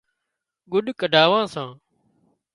[0.71, 1.69] ڳُڏ ڪڍاوان سان